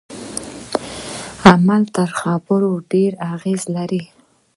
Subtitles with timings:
[1.49, 4.03] عمل تر خبرو ډیر اغیز لري.